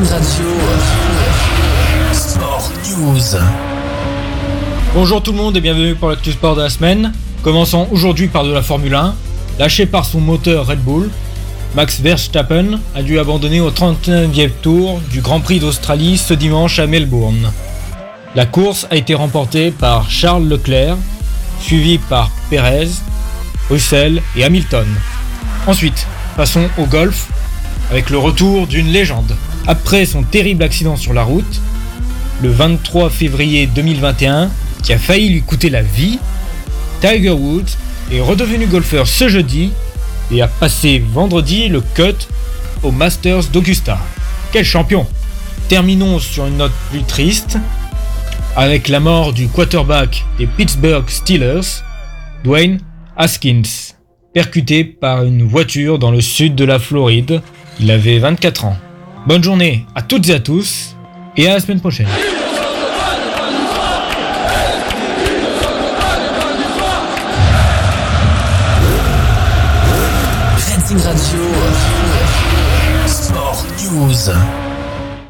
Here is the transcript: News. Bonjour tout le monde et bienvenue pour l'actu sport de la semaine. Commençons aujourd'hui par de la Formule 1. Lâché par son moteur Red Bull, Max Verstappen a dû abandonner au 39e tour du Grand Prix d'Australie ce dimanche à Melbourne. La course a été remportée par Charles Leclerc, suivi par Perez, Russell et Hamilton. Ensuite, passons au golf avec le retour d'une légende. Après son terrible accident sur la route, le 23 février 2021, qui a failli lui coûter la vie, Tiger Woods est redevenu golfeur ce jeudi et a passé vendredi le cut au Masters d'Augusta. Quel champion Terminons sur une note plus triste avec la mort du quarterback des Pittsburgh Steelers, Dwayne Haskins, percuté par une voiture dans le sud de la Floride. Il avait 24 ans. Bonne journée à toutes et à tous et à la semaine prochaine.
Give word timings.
News. 0.00 0.08
Bonjour 4.94 5.22
tout 5.22 5.32
le 5.32 5.36
monde 5.36 5.58
et 5.58 5.60
bienvenue 5.60 5.94
pour 5.94 6.08
l'actu 6.08 6.32
sport 6.32 6.56
de 6.56 6.62
la 6.62 6.70
semaine. 6.70 7.12
Commençons 7.42 7.86
aujourd'hui 7.90 8.28
par 8.28 8.44
de 8.44 8.50
la 8.50 8.62
Formule 8.62 8.94
1. 8.94 9.14
Lâché 9.58 9.84
par 9.84 10.06
son 10.06 10.20
moteur 10.20 10.68
Red 10.68 10.80
Bull, 10.80 11.10
Max 11.74 12.00
Verstappen 12.00 12.80
a 12.94 13.02
dû 13.02 13.18
abandonner 13.18 13.60
au 13.60 13.70
39e 13.70 14.48
tour 14.62 15.02
du 15.10 15.20
Grand 15.20 15.40
Prix 15.40 15.60
d'Australie 15.60 16.16
ce 16.16 16.32
dimanche 16.32 16.78
à 16.78 16.86
Melbourne. 16.86 17.52
La 18.34 18.46
course 18.46 18.86
a 18.90 18.96
été 18.96 19.14
remportée 19.14 19.70
par 19.70 20.10
Charles 20.10 20.48
Leclerc, 20.48 20.96
suivi 21.60 21.98
par 21.98 22.30
Perez, 22.48 22.88
Russell 23.68 24.22
et 24.34 24.44
Hamilton. 24.44 24.86
Ensuite, 25.66 26.06
passons 26.38 26.70
au 26.78 26.86
golf 26.86 27.28
avec 27.90 28.08
le 28.08 28.16
retour 28.16 28.66
d'une 28.66 28.88
légende. 28.88 29.36
Après 29.66 30.06
son 30.06 30.22
terrible 30.22 30.62
accident 30.62 30.96
sur 30.96 31.12
la 31.12 31.22
route, 31.22 31.60
le 32.42 32.50
23 32.50 33.10
février 33.10 33.66
2021, 33.66 34.50
qui 34.82 34.92
a 34.92 34.98
failli 34.98 35.28
lui 35.28 35.42
coûter 35.42 35.70
la 35.70 35.82
vie, 35.82 36.18
Tiger 37.00 37.30
Woods 37.30 37.76
est 38.12 38.20
redevenu 38.20 38.66
golfeur 38.66 39.06
ce 39.06 39.28
jeudi 39.28 39.70
et 40.32 40.42
a 40.42 40.48
passé 40.48 41.02
vendredi 41.12 41.68
le 41.68 41.80
cut 41.80 42.26
au 42.82 42.90
Masters 42.90 43.44
d'Augusta. 43.52 43.98
Quel 44.52 44.64
champion 44.64 45.06
Terminons 45.68 46.18
sur 46.18 46.46
une 46.46 46.56
note 46.56 46.72
plus 46.90 47.02
triste 47.02 47.58
avec 48.56 48.88
la 48.88 48.98
mort 49.00 49.32
du 49.32 49.48
quarterback 49.48 50.24
des 50.38 50.46
Pittsburgh 50.46 51.08
Steelers, 51.08 51.82
Dwayne 52.42 52.80
Haskins, 53.16 53.94
percuté 54.34 54.84
par 54.84 55.24
une 55.24 55.44
voiture 55.44 55.98
dans 55.98 56.10
le 56.10 56.20
sud 56.20 56.56
de 56.56 56.64
la 56.64 56.78
Floride. 56.78 57.42
Il 57.78 57.90
avait 57.90 58.18
24 58.18 58.64
ans. 58.64 58.76
Bonne 59.26 59.42
journée 59.42 59.86
à 59.94 60.02
toutes 60.02 60.28
et 60.28 60.34
à 60.34 60.40
tous 60.40 60.96
et 61.36 61.48
à 61.48 61.54
la 61.54 61.60
semaine 61.60 61.80
prochaine. 61.80 62.08